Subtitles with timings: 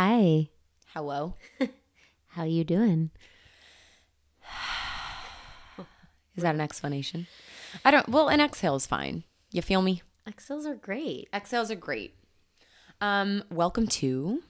[0.00, 0.48] Hi.
[0.94, 1.34] Hello.
[2.28, 3.10] How you doing?
[6.36, 7.26] Is that an explanation?
[7.84, 8.08] I don't.
[8.08, 9.24] Well, an exhale is fine.
[9.50, 10.02] You feel me?
[10.24, 11.28] Exhales are great.
[11.34, 12.14] Exhales are great.
[13.00, 14.40] Um, welcome to.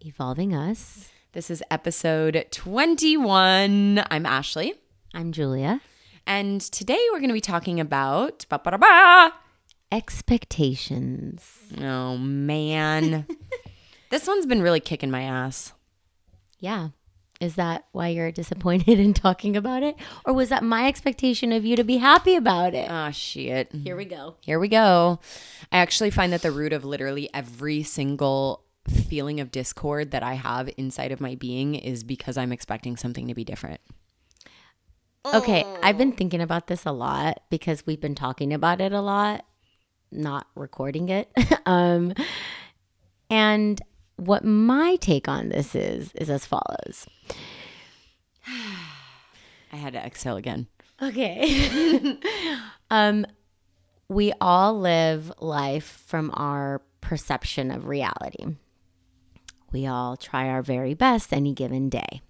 [0.00, 1.10] Evolving us.
[1.32, 4.02] This is episode 21.
[4.10, 4.72] I'm Ashley.
[5.12, 5.82] I'm Julia.
[6.26, 8.46] And today we're going to be talking about.
[8.48, 9.34] Ba-ba-da-ba!
[9.92, 11.46] Expectations.
[11.78, 13.26] Oh, man.
[14.10, 15.72] this one's been really kicking my ass.
[16.58, 16.88] Yeah.
[17.40, 19.96] Is that why you're disappointed in talking about it?
[20.24, 22.90] Or was that my expectation of you to be happy about it?
[22.90, 23.70] Ah, shit.
[23.72, 24.36] Here we go.
[24.40, 25.20] Here we go.
[25.72, 30.34] I actually find that the root of literally every single feeling of discord that I
[30.34, 33.80] have inside of my being is because I'm expecting something to be different.
[35.32, 39.00] Okay, I've been thinking about this a lot because we've been talking about it a
[39.00, 39.46] lot,
[40.12, 41.30] not recording it.
[41.66, 42.12] um,
[43.30, 43.80] and
[44.16, 47.06] what my take on this is is as follows.
[49.72, 50.68] I had to exhale again.
[51.02, 52.18] Okay.
[52.90, 53.26] um,
[54.08, 58.46] we all live life from our perception of reality.
[59.72, 62.22] We all try our very best any given day.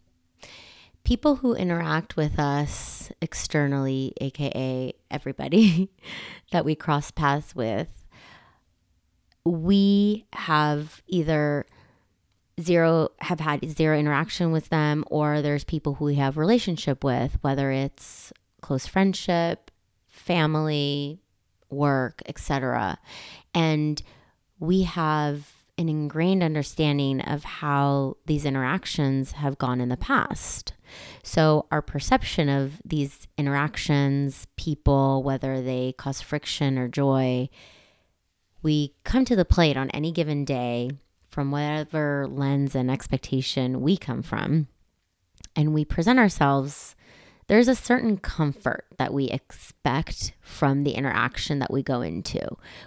[1.04, 5.90] People who interact with us externally, aka everybody
[6.52, 8.06] that we cross paths with,
[9.44, 11.66] we have either
[12.60, 17.36] zero have had zero interaction with them or there's people who we have relationship with
[17.40, 19.70] whether it's close friendship
[20.08, 21.20] family
[21.70, 22.98] work etc
[23.54, 24.02] and
[24.60, 30.72] we have an ingrained understanding of how these interactions have gone in the past.
[31.22, 37.48] So our perception of these interactions people whether they cause friction or joy
[38.62, 40.90] we come to the plate on any given day
[41.34, 44.68] from whatever lens and expectation we come from,
[45.56, 46.94] and we present ourselves,
[47.48, 52.40] there's a certain comfort that we expect from the interaction that we go into.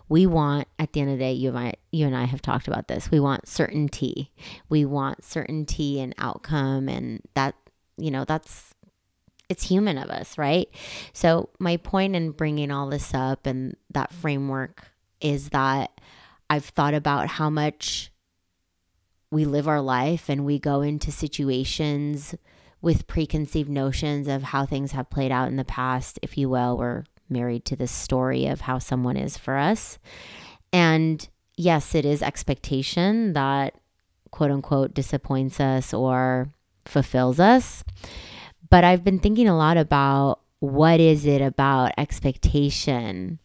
[0.07, 2.41] We want, at the end of the day, you and I, you and I have
[2.41, 3.11] talked about this.
[3.11, 4.31] We want certainty.
[4.69, 7.53] We want certainty and outcome, and that
[7.97, 8.73] you know that's
[9.49, 10.69] it's human of us, right?
[11.11, 14.87] So my point in bringing all this up and that framework
[15.19, 15.99] is that
[16.49, 18.11] I've thought about how much
[19.31, 22.35] we live our life and we go into situations
[22.81, 26.77] with preconceived notions of how things have played out in the past, if you will.
[26.77, 29.97] We're married to the story of how someone is for us.
[30.71, 33.75] And yes, it is expectation that
[34.31, 36.49] quote unquote disappoints us or
[36.85, 37.83] fulfills us.
[38.69, 43.39] But I've been thinking a lot about what is it about expectation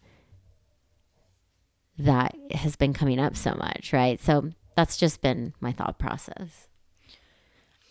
[1.99, 4.21] that has been coming up so much, right?
[4.21, 6.69] So that's just been my thought process.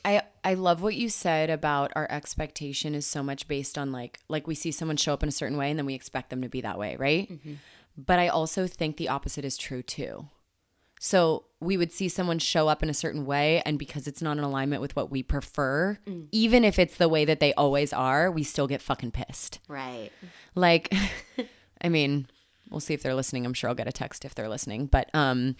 [0.04, 4.20] I I love what you said about our expectation is so much based on like
[4.28, 6.42] like we see someone show up in a certain way and then we expect them
[6.42, 7.32] to be that way, right?
[7.32, 7.54] Mm-hmm.
[7.98, 10.28] But I also think the opposite is true too.
[11.00, 14.38] So we would see someone show up in a certain way and because it's not
[14.38, 16.28] in alignment with what we prefer, mm.
[16.32, 19.60] even if it's the way that they always are, we still get fucking pissed.
[19.68, 20.12] Right.
[20.56, 20.94] Like
[21.82, 22.28] I mean,
[22.70, 23.46] we'll see if they're listening.
[23.46, 24.88] I'm sure I'll get a text if they're listening.
[24.88, 25.56] But um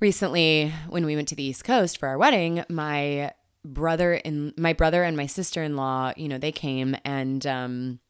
[0.00, 3.32] recently when we went to the East Coast for our wedding, my
[3.64, 8.00] brother and my brother and my sister-in-law, you know, they came and um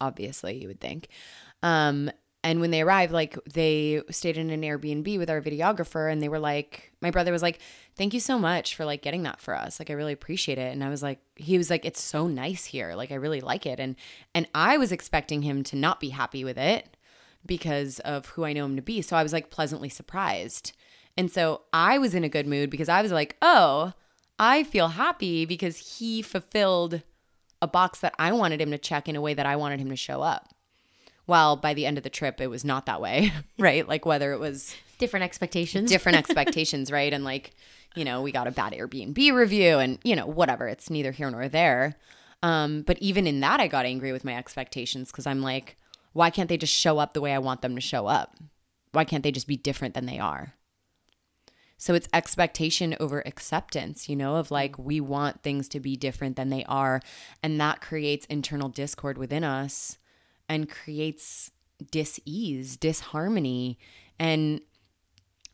[0.00, 1.08] obviously you would think.
[1.62, 2.10] Um
[2.44, 6.28] and when they arrived, like they stayed in an Airbnb with our videographer and they
[6.28, 7.60] were like, my brother was like,
[7.96, 9.78] thank you so much for like getting that for us.
[9.78, 10.72] Like, I really appreciate it.
[10.72, 12.94] And I was like, he was like, it's so nice here.
[12.96, 13.78] Like, I really like it.
[13.78, 13.94] And,
[14.34, 16.96] and I was expecting him to not be happy with it
[17.46, 19.02] because of who I know him to be.
[19.02, 20.72] So I was like pleasantly surprised.
[21.16, 23.92] And so I was in a good mood because I was like, oh,
[24.38, 27.02] I feel happy because he fulfilled
[27.60, 29.90] a box that I wanted him to check in a way that I wanted him
[29.90, 30.48] to show up.
[31.26, 33.86] Well, by the end of the trip, it was not that way, right?
[33.86, 37.12] Like whether it was different expectations, different expectations, right?
[37.12, 37.52] And like,
[37.94, 40.66] you know, we got a bad Airbnb review and, you know, whatever.
[40.66, 41.94] It's neither here nor there.
[42.42, 45.76] Um, but even in that, I got angry with my expectations because I'm like,
[46.12, 48.36] why can't they just show up the way I want them to show up?
[48.92, 50.54] Why can't they just be different than they are?
[51.78, 56.36] So it's expectation over acceptance, you know, of like we want things to be different
[56.36, 57.00] than they are.
[57.42, 59.98] And that creates internal discord within us
[60.48, 61.50] and creates
[61.90, 63.78] dis-ease, disharmony.
[64.18, 64.60] And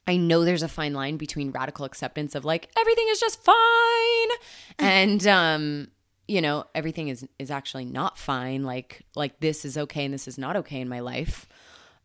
[0.07, 4.29] I know there's a fine line between radical acceptance of like everything is just fine
[4.79, 5.89] and um
[6.29, 10.29] you know everything is is actually not fine like like this is okay and this
[10.29, 11.49] is not okay in my life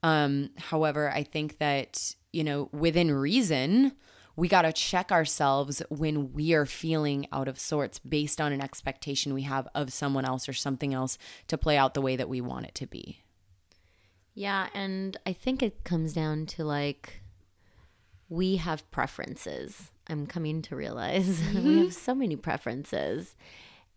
[0.01, 3.91] um however i think that you know within reason
[4.35, 8.61] we got to check ourselves when we are feeling out of sorts based on an
[8.61, 11.17] expectation we have of someone else or something else
[11.47, 13.19] to play out the way that we want it to be.
[14.33, 17.21] Yeah, and I think it comes down to like
[18.29, 19.91] we have preferences.
[20.07, 21.67] I'm coming to realize mm-hmm.
[21.67, 23.35] we have so many preferences.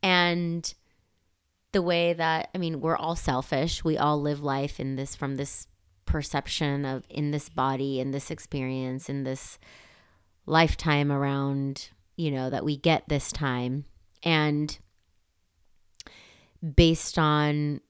[0.02, 0.72] And
[1.72, 3.84] the way that I mean, we're all selfish.
[3.84, 5.66] We all live life in this from this
[6.06, 9.58] perception of in this body, in this experience, in this
[10.46, 13.84] lifetime around, you know, that we get this time.
[14.22, 14.78] And
[16.74, 17.80] based on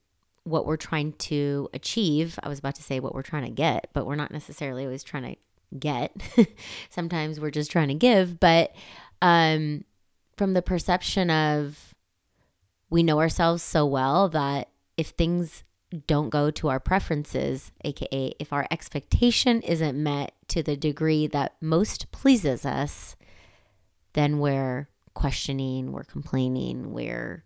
[0.44, 3.91] what we're trying to achieve, I was about to say what we're trying to get,
[3.93, 6.17] but we're not necessarily always trying to get.
[6.91, 8.75] Sometimes we're just trying to give, but
[9.23, 9.85] um
[10.37, 11.94] from the perception of
[12.90, 15.64] we know ourselves so well that if things
[16.06, 21.56] don't go to our preferences, aka if our expectation isn't met to the degree that
[21.60, 23.16] most pleases us,
[24.14, 27.44] then we're questioning, we're complaining, we're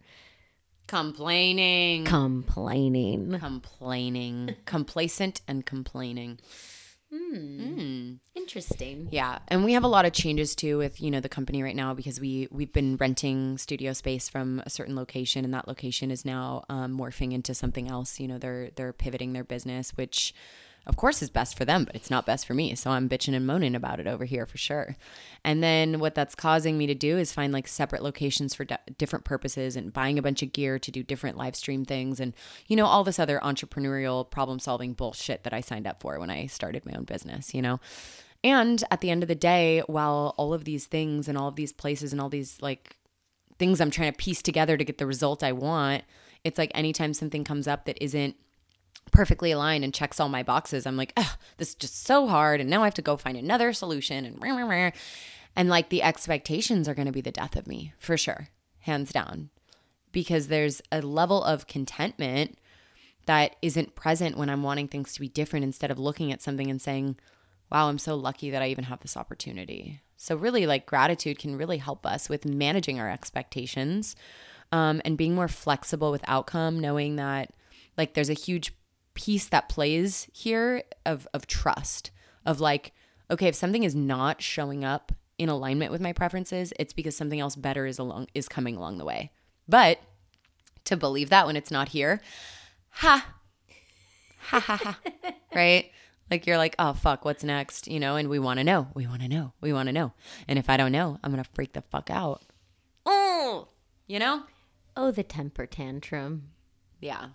[0.87, 6.39] complaining, complaining, complaining, complacent and complaining.
[7.13, 7.61] Hmm.
[7.61, 8.19] Mm.
[8.37, 9.09] Interesting.
[9.11, 11.75] Yeah, and we have a lot of changes too with you know the company right
[11.75, 16.11] now because we we've been renting studio space from a certain location, and that location
[16.11, 18.21] is now um, morphing into something else.
[18.21, 20.35] You know, they're they're pivoting their business, which
[20.87, 22.75] of course is best for them, but it's not best for me.
[22.75, 24.97] So I'm bitching and moaning about it over here for sure.
[25.45, 28.67] And then what that's causing me to do is find like separate locations for
[28.97, 32.35] different purposes and buying a bunch of gear to do different live stream things and
[32.67, 36.31] you know all this other entrepreneurial problem solving bullshit that I signed up for when
[36.31, 37.81] I started my own business, you know.
[38.43, 41.57] And at the end of the day, while all of these things and all of
[41.57, 42.97] these places and all these like
[43.59, 46.05] things I'm trying to piece together to get the result I want,
[46.43, 48.37] it's like anytime something comes up that isn't
[49.11, 52.61] perfectly aligned and checks all my boxes, I'm like, oh, this is just so hard.
[52.61, 54.25] And now I have to go find another solution.
[54.25, 54.91] And, rah, rah, rah.
[55.57, 58.49] and like the expectations are going to be the death of me for sure,
[58.81, 59.51] hands down.
[60.13, 62.59] Because there's a level of contentment
[63.27, 66.71] that isn't present when I'm wanting things to be different instead of looking at something
[66.71, 67.17] and saying,
[67.71, 70.01] wow, I'm so lucky that I even have this opportunity.
[70.17, 74.17] So, really, like gratitude can really help us with managing our expectations
[74.73, 77.51] um, and being more flexible with outcome, knowing that
[77.97, 78.73] like there's a huge
[79.21, 82.11] piece that plays here of of trust
[82.47, 82.93] of like
[83.31, 87.39] okay if something is not showing up in alignment with my preferences it's because something
[87.39, 89.31] else better is along is coming along the way.
[89.69, 90.01] But
[90.87, 92.23] to believe that when it's not here
[92.89, 93.35] ha
[94.39, 94.99] ha ha ha
[95.55, 95.91] right?
[96.31, 97.89] Like you're like oh fuck what's next?
[97.89, 100.15] You know and we want to know we want to know we want to know.
[100.49, 102.41] And if i don't know i'm gonna freak the fuck out.
[103.05, 103.69] Oh
[104.07, 104.45] you know?
[104.97, 106.53] Oh the temper tantrum.
[107.01, 107.29] Yeah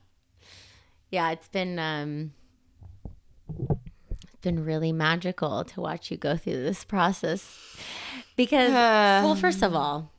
[1.11, 2.33] yeah, it's been um
[4.21, 7.77] it's been really magical to watch you go through this process
[8.35, 10.11] because uh, well, first of all,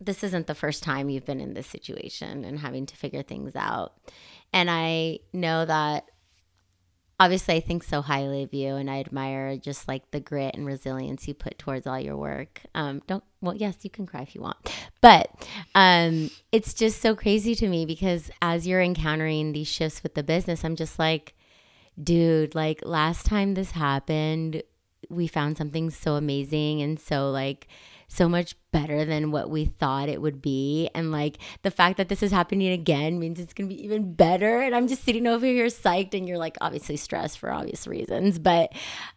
[0.00, 3.54] this isn't the first time you've been in this situation and having to figure things
[3.56, 3.92] out.
[4.52, 6.10] And I know that
[7.22, 10.66] obviously I think so highly of you and I admire just like the grit and
[10.66, 12.62] resilience you put towards all your work.
[12.74, 14.56] Um, don't, well, yes, you can cry if you want,
[15.00, 15.30] but
[15.76, 20.24] um, it's just so crazy to me because as you're encountering these shifts with the
[20.24, 21.34] business, I'm just like,
[22.02, 24.64] dude, like last time this happened,
[25.08, 27.68] we found something so amazing and so like
[28.12, 30.90] so much better than what we thought it would be.
[30.94, 34.12] And like the fact that this is happening again means it's going to be even
[34.12, 34.60] better.
[34.60, 38.38] And I'm just sitting over here psyched and you're like obviously stressed for obvious reasons,
[38.38, 38.72] but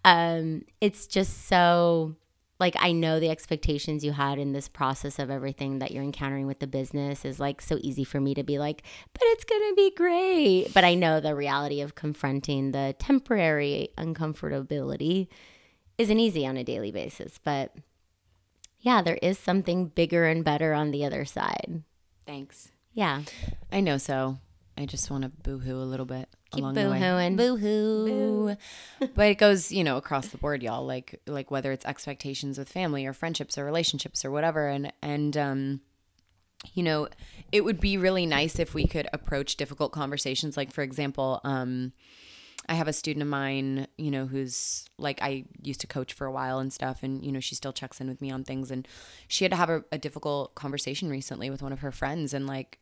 [0.06, 2.16] um it's just so
[2.58, 6.48] like I know the expectations you had in this process of everything that you're encountering
[6.48, 9.62] with the business is like so easy for me to be like, but it's going
[9.62, 10.74] to be great.
[10.74, 15.28] But I know the reality of confronting the temporary uncomfortability
[15.98, 17.76] isn't easy on a daily basis, but
[18.86, 21.82] yeah, there is something bigger and better on the other side.
[22.28, 22.70] Thanks.
[22.94, 23.24] Yeah.
[23.72, 24.38] I know so.
[24.78, 27.36] I just want to boohoo a little bit Keep along boo-hooing.
[27.36, 27.50] the way.
[27.50, 28.56] Boohoo.
[29.00, 29.08] Boo.
[29.16, 30.86] but it goes, you know, across the board, y'all.
[30.86, 34.68] Like like whether it's expectations with family or friendships or relationships or whatever.
[34.68, 35.82] And and um
[36.74, 37.08] you know,
[37.52, 40.56] it would be really nice if we could approach difficult conversations.
[40.58, 41.92] Like for example, um,
[42.68, 46.26] I have a student of mine, you know, who's like I used to coach for
[46.26, 48.72] a while and stuff, and you know, she still checks in with me on things.
[48.72, 48.88] And
[49.28, 52.48] she had to have a, a difficult conversation recently with one of her friends, and
[52.48, 52.80] like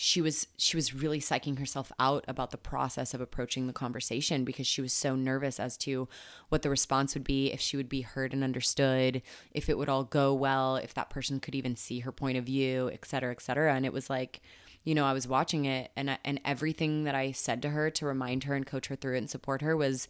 [0.00, 4.44] she was she was really psyching herself out about the process of approaching the conversation
[4.44, 6.08] because she was so nervous as to
[6.50, 9.20] what the response would be if she would be heard and understood
[9.50, 12.44] if it would all go well if that person could even see her point of
[12.44, 14.40] view et cetera et cetera and it was like
[14.88, 18.06] you know, I was watching it and and everything that I said to her to
[18.06, 20.08] remind her and coach her through it and support her was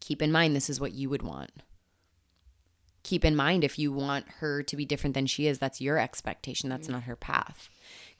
[0.00, 1.50] keep in mind this is what you would want.
[3.02, 5.98] keep in mind if you want her to be different than she is, that's your
[5.98, 6.70] expectation.
[6.70, 7.68] That's not her path.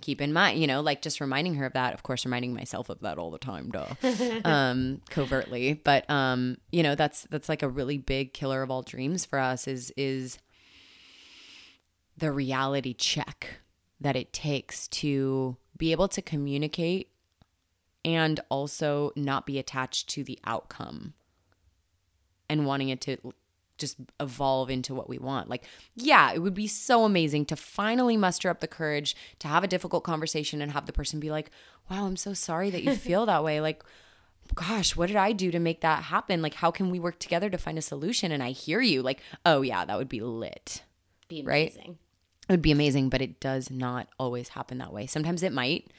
[0.03, 1.95] Keep in mind, you know, like just reminding her of that.
[1.95, 3.95] Of course, reminding myself of that all the time, duh,
[4.45, 5.73] um, covertly.
[5.73, 9.39] But um, you know, that's that's like a really big killer of all dreams for
[9.39, 9.67] us.
[9.67, 10.39] Is is
[12.17, 13.61] the reality check
[14.01, 17.11] that it takes to be able to communicate
[18.05, 21.15] and also not be attached to the outcome
[22.49, 23.17] and wanting it to
[23.79, 25.51] just evolve into what we want.
[25.51, 29.65] Like, yeah, it would be so amazing to finally muster up the courage to have
[29.65, 31.51] a difficult conversation and have the person be like,
[31.91, 33.61] wow, I'm so sorry that you feel that way.
[33.61, 33.83] Like,
[34.55, 36.43] gosh, what did I do to make that happen?
[36.43, 38.33] Like, how can we work together to find a solution?
[38.33, 39.03] And I hear you.
[39.03, 40.83] Like, oh, yeah, that would be lit.
[41.29, 41.97] Be Right?
[42.49, 45.07] It would be amazing, but it does not always happen that way.
[45.07, 45.91] Sometimes it might,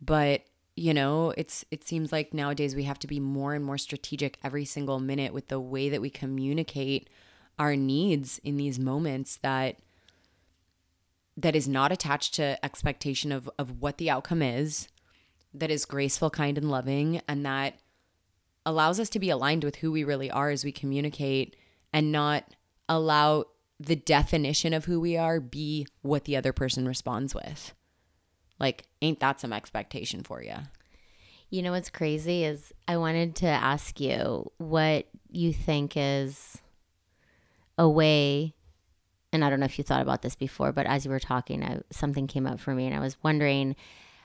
[0.00, 0.42] but
[0.74, 4.38] you know, it's it seems like nowadays we have to be more and more strategic
[4.42, 7.08] every single minute with the way that we communicate
[7.58, 9.78] our needs in these moments that
[11.36, 14.88] that is not attached to expectation of of what the outcome is,
[15.52, 17.74] that is graceful, kind and loving and that
[18.64, 21.56] allows us to be aligned with who we really are as we communicate
[21.92, 22.44] and not
[22.88, 23.44] allow
[23.80, 27.74] the definition of who we are be what the other person responds with.
[28.58, 30.54] Like, ain't that some expectation for you?
[31.50, 36.58] You know what's crazy is I wanted to ask you what you think is
[37.76, 38.54] a way,
[39.32, 41.64] and I don't know if you thought about this before, but as you were talking,
[41.64, 43.76] I, something came up for me, and I was wondering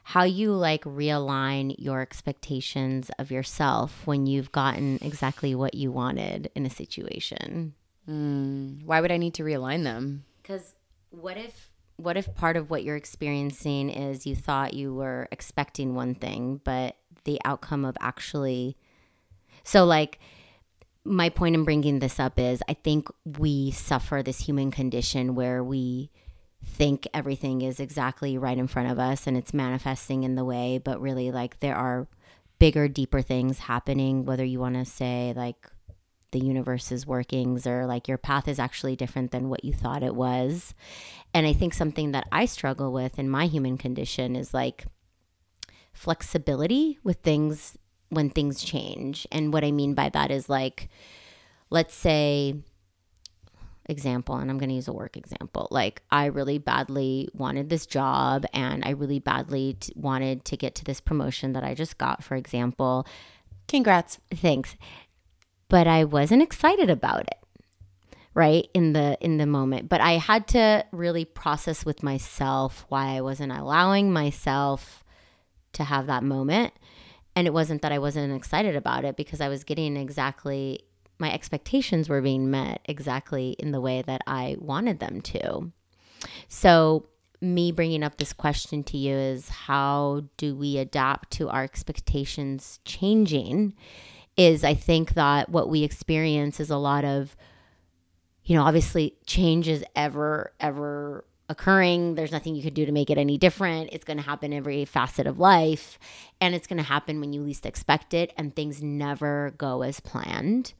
[0.03, 6.49] how you like realign your expectations of yourself when you've gotten exactly what you wanted
[6.55, 7.73] in a situation.
[8.09, 10.23] Mm, why would I need to realign them?
[10.41, 10.73] Because
[11.09, 15.95] what if what if part of what you're experiencing is you thought you were expecting
[15.95, 18.77] one thing, but the outcome of actually
[19.63, 20.19] so like
[21.03, 25.63] my point in bringing this up is I think we suffer this human condition where
[25.63, 26.11] we
[26.65, 30.79] think everything is exactly right in front of us and it's manifesting in the way,
[30.83, 32.07] but really like there are
[32.59, 35.69] bigger, deeper things happening, whether you want to say like
[36.31, 40.15] the universe's workings or like your path is actually different than what you thought it
[40.15, 40.73] was.
[41.33, 44.85] And I think something that I struggle with in my human condition is like
[45.93, 47.77] flexibility with things
[48.09, 49.27] when things change.
[49.31, 50.89] And what I mean by that is like,
[51.69, 52.55] let's say,
[53.89, 55.67] example, and I'm going to use a work example.
[55.71, 60.75] Like, I really badly wanted this job and I really badly t- wanted to get
[60.75, 63.07] to this promotion that I just got, for example.
[63.67, 64.19] Congrats.
[64.33, 64.75] Thanks.
[65.69, 67.47] But I wasn't excited about it
[68.37, 69.89] right in the in the moment.
[69.89, 75.03] But i had to really process with myself why i wasn't allowing myself
[75.73, 76.71] to have that moment.
[77.35, 80.81] And it wasn't that i wasn't excited about it because i was getting exactly
[81.17, 85.71] my expectations were being met exactly in the way that i wanted them to.
[86.47, 87.07] So
[87.41, 92.79] me bringing up this question to you is how do we adapt to our expectations
[92.85, 93.73] changing
[94.37, 97.35] is i think that what we experience is a lot of
[98.47, 102.15] you know, obviously change is ever, ever occurring.
[102.15, 103.89] There's nothing you could do to make it any different.
[103.91, 105.99] It's going to happen every facet of life.
[106.39, 108.33] And it's going to happen when you least expect it.
[108.37, 110.73] And things never go as planned.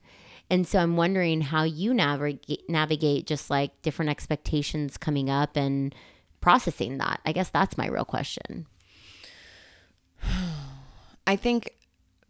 [0.50, 5.94] And so I'm wondering how you navigate, navigate just like different expectations coming up and
[6.40, 7.20] processing that.
[7.26, 8.66] I guess that's my real question.
[11.26, 11.74] I think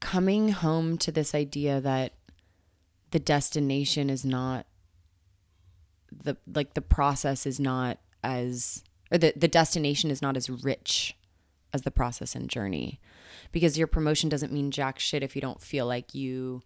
[0.00, 2.12] coming home to this idea that
[3.10, 4.66] the destination is not
[6.12, 11.16] the like the process is not as or the, the destination is not as rich
[11.72, 13.00] as the process and journey.
[13.52, 16.62] Because your promotion doesn't mean jack shit if you don't feel like you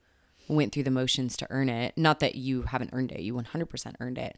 [0.49, 1.97] went through the motions to earn it.
[1.97, 4.37] Not that you haven't earned it you 100% earned it.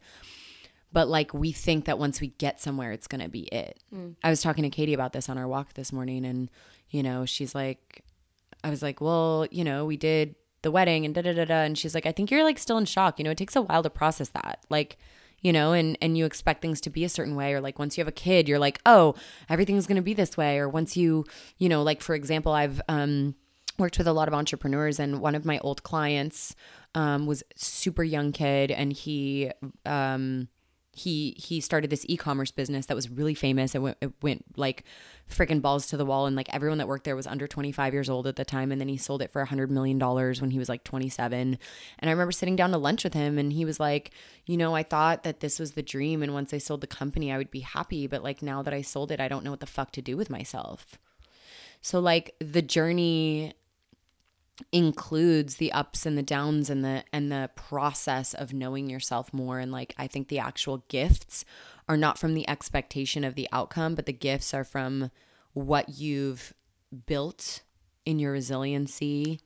[0.93, 3.83] But like we think that once we get somewhere it's going to be it.
[3.95, 4.17] Mm.
[4.23, 6.51] I was talking to katie about this on our walk this morning and
[6.91, 8.04] you know she's like
[8.65, 11.63] i was like well you know we did the wedding and da da da da.
[11.63, 13.19] And she's like i think you're like still in shock.
[13.19, 14.65] You know it takes a while to process that.
[14.69, 14.99] Like
[15.43, 17.53] you know and and you expect things to be a certain way.
[17.53, 19.15] Or like once you have a kid you're like oh
[19.49, 20.59] everything's to be this way.
[20.59, 21.25] Or once you
[21.59, 23.37] you know like for example i've um
[23.79, 26.55] worked with a lot of entrepreneurs and one of my old clients
[26.95, 29.51] um, was super young kid and he
[29.85, 30.47] um,
[30.95, 33.75] he he started this e-commerce business that was really famous.
[33.75, 34.85] It went, it went like
[35.29, 38.09] freaking balls to the wall, and like everyone that worked there was under 25 years
[38.09, 38.71] old at the time.
[38.71, 41.59] And then he sold it for a hundred million dollars when he was like 27.
[41.99, 44.13] And I remember sitting down to lunch with him, and he was like,
[44.47, 47.33] you know, I thought that this was the dream, and once I sold the company,
[47.33, 48.07] I would be happy.
[48.07, 50.17] But like now that I sold it, I don't know what the fuck to do
[50.17, 50.99] with myself.
[51.81, 53.55] So like the journey
[54.71, 59.59] includes the ups and the downs and the and the process of knowing yourself more
[59.59, 61.45] and like I think the actual gifts
[61.89, 65.11] are not from the expectation of the outcome but the gifts are from
[65.55, 66.55] what you've
[67.07, 67.63] built
[68.07, 69.41] in your resiliency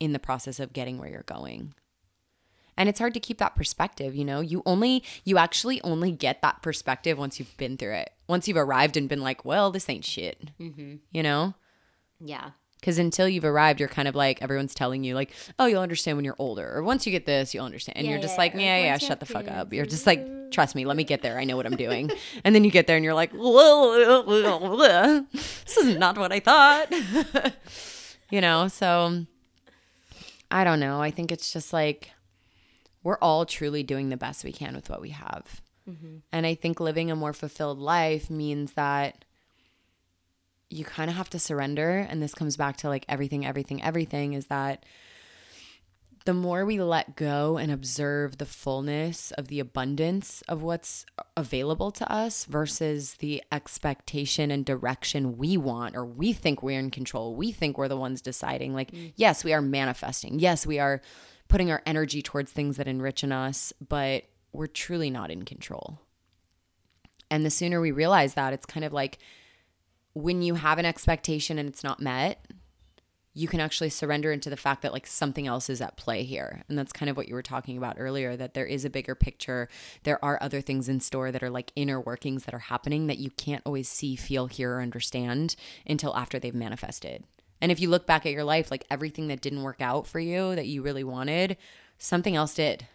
[0.00, 1.74] in the process of getting where you're going.
[2.76, 4.40] And it's hard to keep that perspective, you know?
[4.40, 8.10] You only you actually only get that perspective once you've been through it.
[8.28, 10.96] Once you've arrived and been like, "Well, this ain't shit." Mm-hmm.
[11.10, 11.54] You know?
[12.20, 12.50] Yeah.
[12.86, 16.16] Because until you've arrived, you're kind of like everyone's telling you, like, "Oh, you'll understand
[16.16, 17.98] when you're older," or once you get this, you'll understand.
[17.98, 20.52] And Yeah, you're just yeah, like, "Yeah, yeah, shut the fuck up." You're just like,
[20.52, 21.36] "Trust me, let me get there.
[21.36, 22.12] I know what I'm doing."
[22.44, 23.40] and then you get there, and you're like, "This
[25.78, 26.92] is not what I thought."
[28.30, 29.26] you know, so
[30.52, 31.02] I don't know.
[31.02, 32.12] I think it's just like
[33.02, 35.60] we're all truly doing the best we can with what we have.
[36.32, 39.24] And I think living a more fulfilled life means that
[40.70, 42.06] you kind of have to surrender.
[42.08, 44.84] And this comes back to like everything, everything, everything is that
[46.26, 51.06] the more we let go and observe the fullness of the abundance of what's
[51.36, 56.90] available to us versus the expectation and direction we want or we think we're in
[56.90, 58.74] control, we think we're the ones deciding.
[58.74, 59.12] Like, mm.
[59.14, 60.40] yes, we are manifesting.
[60.40, 61.00] Yes, we are
[61.46, 66.00] putting our energy towards things that enrich in us, but we're truly not in control.
[67.30, 69.18] And the sooner we realize that, it's kind of like
[70.16, 72.42] when you have an expectation and it's not met,
[73.34, 76.62] you can actually surrender into the fact that like something else is at play here.
[76.70, 79.14] And that's kind of what you were talking about earlier that there is a bigger
[79.14, 79.68] picture.
[80.04, 83.18] There are other things in store that are like inner workings that are happening that
[83.18, 85.54] you can't always see, feel, hear, or understand
[85.86, 87.24] until after they've manifested.
[87.60, 90.18] And if you look back at your life, like everything that didn't work out for
[90.18, 91.58] you that you really wanted,
[91.98, 92.86] something else did.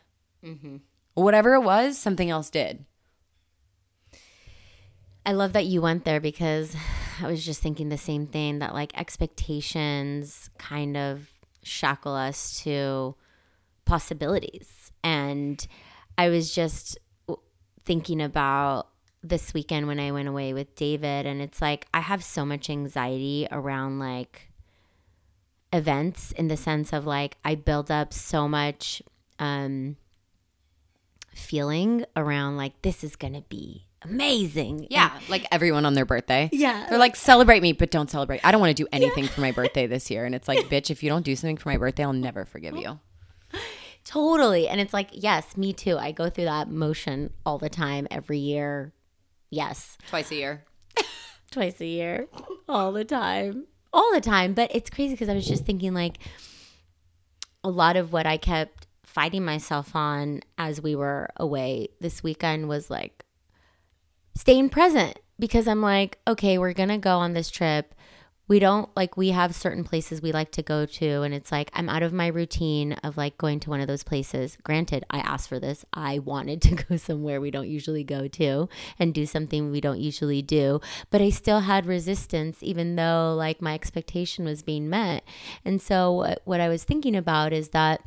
[0.44, 0.78] Mm-hmm.
[1.14, 2.84] Whatever it was, something else did.
[5.24, 6.76] I love that you went there because
[7.22, 11.30] I was just thinking the same thing that like expectations kind of
[11.64, 13.16] shackle us to
[13.86, 14.92] possibilities.
[15.04, 15.66] And
[16.18, 16.98] I was just
[17.86, 18.88] thinking about
[19.24, 22.70] this weekend when I went away with David, and it's like I have so much
[22.70, 24.52] anxiety around like
[25.74, 29.02] events in the sense of like I build up so much
[29.40, 29.96] um
[31.34, 36.50] feeling around like this is gonna be amazing Yeah, like everyone on their birthday.
[36.52, 36.88] Yeah.
[36.90, 38.42] They're like, celebrate me, but don't celebrate.
[38.44, 40.26] I don't want to do anything for my birthday this year.
[40.26, 42.76] And it's like, bitch, if you don't do something for my birthday, I'll never forgive
[42.76, 43.00] you.
[44.06, 44.68] Totally.
[44.68, 45.98] And it's like, yes, me too.
[45.98, 48.94] I go through that motion all the time, every year.
[49.50, 49.98] Yes.
[50.10, 50.64] Twice a year.
[51.52, 52.28] Twice a year,
[52.68, 53.68] all the time.
[53.94, 54.54] All the time.
[54.54, 56.18] But it's crazy because I was just thinking, like,
[57.64, 62.70] a lot of what I kept fighting myself on as we were away this weekend
[62.70, 63.26] was like
[64.36, 67.96] staying present because I'm like, okay, we're going to go on this trip.
[68.48, 71.22] We don't like, we have certain places we like to go to.
[71.22, 74.04] And it's like, I'm out of my routine of like going to one of those
[74.04, 74.58] places.
[74.62, 75.86] Granted, I asked for this.
[75.94, 78.68] I wanted to go somewhere we don't usually go to
[79.00, 80.82] and do something we don't usually do.
[81.10, 85.24] But I still had resistance, even though like my expectation was being met.
[85.64, 88.02] And so, what, I was thinking about is that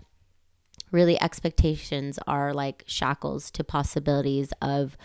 [0.92, 4.96] really expectations are like shackles to possibilities of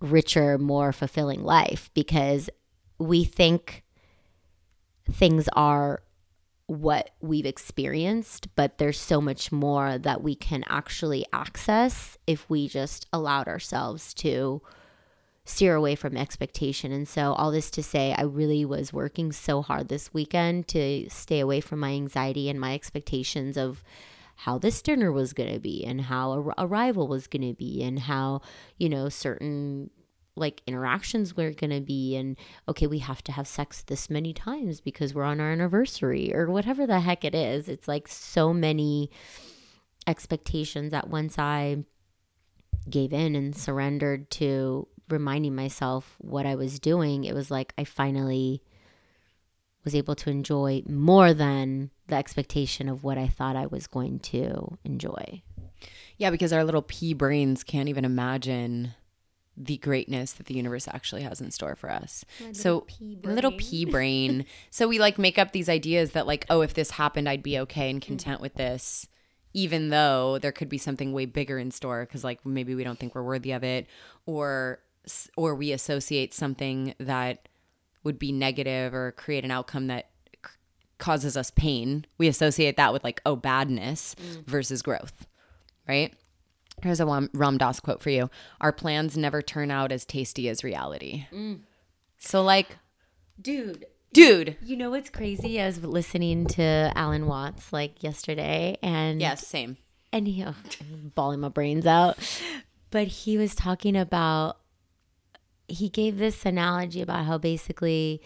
[0.00, 2.50] richer, more fulfilling life because
[2.98, 3.84] we think
[5.10, 6.02] things are
[6.66, 12.68] what we've experienced, but there's so much more that we can actually access if we
[12.68, 14.60] just allowed ourselves to
[15.46, 16.92] steer away from expectation.
[16.92, 21.08] And so, all this to say, I really was working so hard this weekend to
[21.08, 23.82] stay away from my anxiety and my expectations of
[24.42, 27.82] how this dinner was going to be and how a arrival was going to be
[27.82, 28.40] and how,
[28.78, 29.90] you know, certain
[30.36, 32.36] like interactions were going to be and
[32.68, 36.48] okay we have to have sex this many times because we're on our anniversary or
[36.48, 37.68] whatever the heck it is.
[37.68, 39.10] It's like so many
[40.06, 41.84] expectations that once i
[42.88, 47.24] gave in and surrendered to reminding myself what i was doing.
[47.24, 48.62] It was like i finally
[49.84, 54.18] was able to enjoy more than the expectation of what i thought i was going
[54.18, 55.42] to enjoy
[56.16, 58.94] Yeah, because our little pea brains can't even imagine
[59.56, 62.24] the greatness that the universe actually has in store for us.
[62.52, 62.86] so
[63.24, 64.46] my little pea brain.
[64.70, 67.58] so we like make up these ideas that like, oh, if this happened, I'd be
[67.60, 68.08] okay and mm-hmm.
[68.08, 69.08] content with this,
[69.52, 72.98] even though there could be something way bigger in store because like maybe we don't
[72.98, 73.88] think we're worthy of it,
[74.26, 74.80] or
[75.36, 77.47] or we associate something that
[78.04, 80.10] would be negative or create an outcome that
[80.44, 80.52] c-
[80.98, 82.06] causes us pain.
[82.18, 84.46] We associate that with like oh badness mm.
[84.46, 85.26] versus growth,
[85.88, 86.14] right?
[86.82, 88.30] Here's a Ram, Ram Dass quote for you.
[88.60, 91.26] Our plans never turn out as tasty as reality.
[91.32, 91.60] Mm.
[92.18, 92.76] So, like,
[93.40, 94.56] dude Dude.
[94.62, 95.60] You know what's crazy?
[95.60, 99.76] I was listening to Alan Watts like yesterday, and Yes, same.
[100.12, 100.54] and he oh,
[101.14, 102.18] bawling my brains out.
[102.90, 104.58] But he was talking about
[105.68, 108.20] he gave this analogy about how basically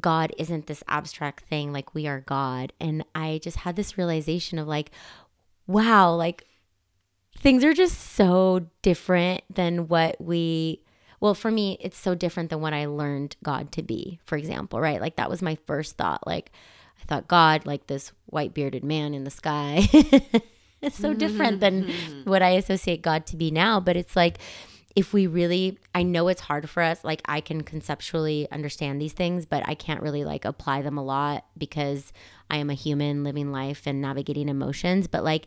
[0.00, 2.72] God isn't this abstract thing like we are God.
[2.80, 4.90] And I just had this realization of like,
[5.66, 6.46] wow, like
[7.36, 10.80] things are just so different than what we
[11.20, 14.80] well for me it's so different than what i learned god to be for example
[14.80, 15.00] right?
[15.00, 16.50] Like that was my first thought like
[17.00, 19.88] i thought god like this white bearded man in the sky.
[20.82, 22.30] It's so different than mm-hmm.
[22.30, 24.38] what i associate god to be now but it's like
[24.96, 29.12] if we really i know it's hard for us like i can conceptually understand these
[29.12, 32.12] things but i can't really like apply them a lot because
[32.50, 35.06] i am a human living life and navigating emotions.
[35.06, 35.46] But like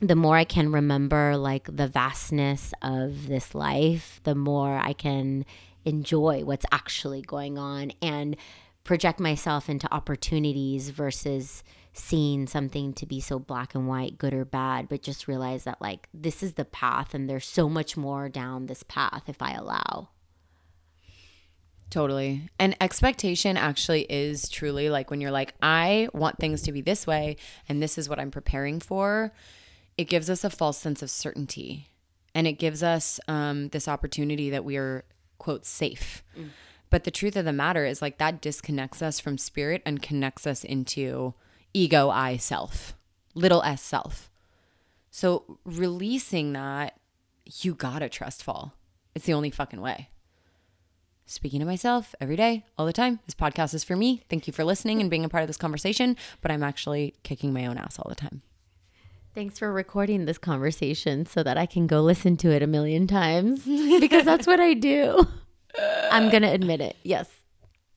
[0.00, 5.46] the more I can remember like the vastness of this life, the more I can
[5.84, 8.36] enjoy what's actually going on and
[8.84, 11.64] project myself into opportunities versus
[11.98, 15.80] seeing something to be so black and white, good or bad, but just realize that
[15.80, 19.52] like this is the path and there's so much more down this path if I
[19.52, 20.10] allow.
[21.88, 22.50] Totally.
[22.58, 27.06] And expectation actually is truly like when you're like, I want things to be this
[27.06, 27.36] way
[27.68, 29.32] and this is what I'm preparing for.
[29.96, 31.88] It gives us a false sense of certainty
[32.34, 35.04] and it gives us um, this opportunity that we are,
[35.38, 36.22] quote, safe.
[36.90, 40.46] But the truth of the matter is like that disconnects us from spirit and connects
[40.46, 41.34] us into
[41.76, 42.94] ego, I, self,
[43.34, 44.30] little s self.
[45.10, 46.98] So releasing that,
[47.60, 48.74] you gotta trust fall.
[49.14, 50.10] It's the only fucking way
[51.26, 53.18] speaking to myself every day, all the time.
[53.26, 54.22] This podcast is for me.
[54.30, 57.52] Thank you for listening and being a part of this conversation, but I'm actually kicking
[57.52, 58.42] my own ass all the time.
[59.34, 63.06] Thanks for recording this conversation so that I can go listen to it a million
[63.06, 63.64] times
[64.00, 65.26] because that's what I do.
[66.10, 66.96] I'm going to admit it.
[67.02, 67.28] Yes.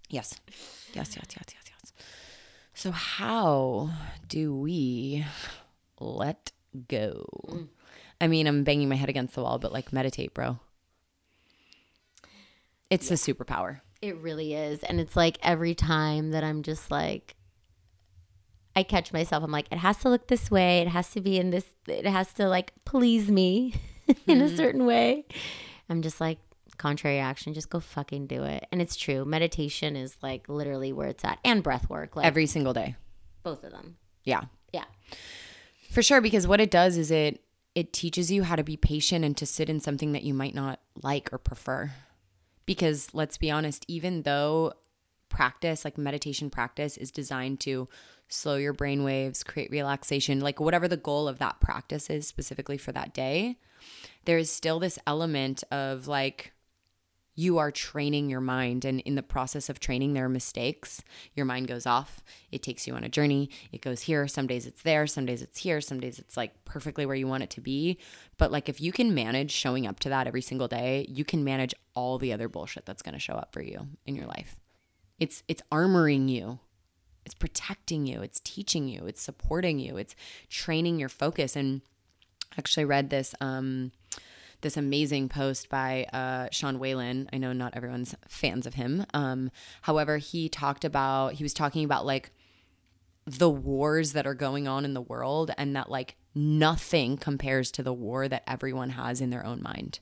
[0.10, 0.40] Yes.
[0.94, 1.59] Yes, yes, yes, yes, yes.
[2.80, 3.90] So, how
[4.30, 5.26] do we
[6.00, 6.54] let
[6.88, 7.26] go?
[8.22, 10.60] I mean, I'm banging my head against the wall, but like meditate, bro.
[12.90, 13.82] It's the superpower.
[14.02, 14.82] It really is.
[14.84, 17.36] And it's like every time that I'm just like,
[18.78, 20.80] I catch myself, I'm like, it has to look this way.
[20.80, 23.74] It has to be in this, it has to like please me
[24.26, 24.56] in a mm-hmm.
[24.56, 25.26] certain way.
[25.90, 26.40] I'm just like,
[26.80, 28.66] contrary action, just go fucking do it.
[28.72, 29.24] And it's true.
[29.26, 32.96] Meditation is like literally where it's at, and breath work, like Every single day.
[33.44, 33.98] both of them.
[34.24, 34.42] Yeah.
[34.74, 34.86] Yeah.
[35.92, 37.42] For sure, because what it does is it
[37.76, 40.56] it teaches you how to be patient and to sit in something that you might
[40.56, 41.92] not like or prefer.
[42.66, 44.74] Because let's be honest, even though
[45.30, 47.88] practice, like meditation practice, is designed to
[48.28, 52.78] slow your brain waves, create relaxation, like whatever the goal of that practice is specifically
[52.78, 53.58] for that day,
[54.26, 56.52] there is still this element of like
[57.40, 61.02] you are training your mind and in the process of training there are mistakes.
[61.36, 62.22] Your mind goes off.
[62.52, 63.50] It takes you on a journey.
[63.72, 64.28] It goes here.
[64.28, 65.08] Some days it's there.
[65.08, 65.80] Some days it's here.
[65.80, 67.98] Some days it's like perfectly where you want it to be.
[68.38, 71.46] But like if you can manage showing up to that every single day you can
[71.46, 74.58] manage all the other bullshit that's going to show up for you in your life.
[75.18, 76.60] It's it's armoring you.
[77.26, 78.22] It's protecting you.
[78.22, 79.06] It's teaching you.
[79.06, 79.96] It's supporting you.
[79.96, 80.14] It's
[80.50, 81.56] training your focus.
[81.56, 81.84] And
[82.52, 83.94] I actually read this um
[84.62, 87.30] this amazing post by uh, Sean Whalen.
[87.32, 89.06] I know not everyone's fans of him.
[89.14, 89.52] Um,
[89.84, 92.32] however, he talked about, he was talking about like
[93.26, 97.84] the wars that are going on in the world and that like nothing compares to
[97.84, 100.00] the war that everyone has in their own mind.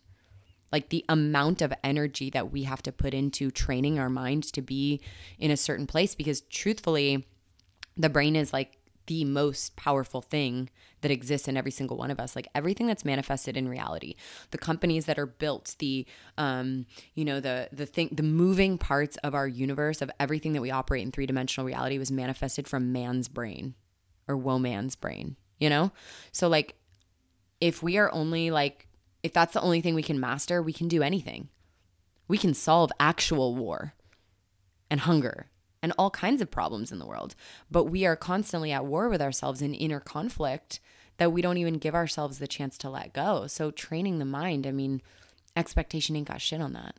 [0.72, 4.62] Like the amount of energy that we have to put into training our mind to
[4.62, 5.02] be
[5.40, 7.26] in a certain place because truthfully,
[7.96, 10.70] the brain is like the most powerful thing
[11.02, 14.16] that exists in every single one of us like everything that's manifested in reality.
[14.52, 16.06] The companies that are built the
[16.38, 20.62] um you know the the thing the moving parts of our universe of everything that
[20.62, 23.74] we operate in three-dimensional reality was manifested from man's brain
[24.28, 25.92] or woman's brain you know?
[26.32, 26.76] So like
[27.60, 28.88] if we are only like
[29.24, 31.50] if that's the only thing we can master we can do anything.
[32.28, 33.94] We can solve actual war
[34.90, 35.48] and hunger
[35.82, 37.36] and all kinds of problems in the world.
[37.70, 40.80] But we are constantly at war with ourselves in inner conflict
[41.18, 43.48] that we don't even give ourselves the chance to let go.
[43.48, 45.02] So training the mind, I mean,
[45.56, 46.96] expectation ain't got shit on that.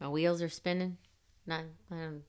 [0.00, 0.98] My wheels are spinning.
[1.46, 2.22] Not, um.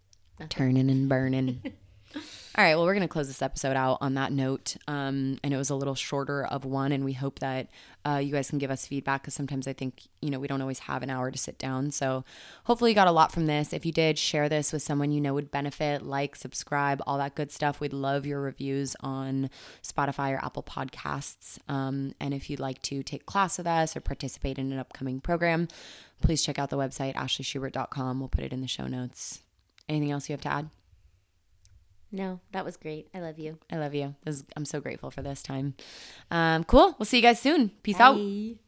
[0.49, 1.61] Turning and burning.
[2.15, 2.75] All right.
[2.75, 4.77] Well, we're going to close this episode out on that note.
[4.87, 7.67] Um, know it was a little shorter of one, and we hope that
[8.05, 10.61] uh, you guys can give us feedback because sometimes I think, you know, we don't
[10.61, 11.89] always have an hour to sit down.
[11.89, 12.23] So
[12.65, 13.73] hopefully you got a lot from this.
[13.73, 17.33] If you did, share this with someone you know would benefit, like, subscribe, all that
[17.33, 17.79] good stuff.
[17.79, 19.49] We'd love your reviews on
[19.81, 21.57] Spotify or Apple Podcasts.
[21.67, 25.21] Um, and if you'd like to take class with us or participate in an upcoming
[25.21, 25.69] program,
[26.21, 28.19] please check out the website, ashleyschubert.com.
[28.19, 29.39] We'll put it in the show notes.
[29.89, 30.69] Anything else you have to add?
[32.13, 33.07] No, that was great.
[33.13, 33.57] I love you.
[33.71, 34.13] I love you.
[34.23, 35.73] This I'm so grateful for this time.
[36.29, 36.95] Um, cool.
[36.99, 37.71] We'll see you guys soon.
[37.81, 38.15] Peace out.
[38.15, 38.62] Bye.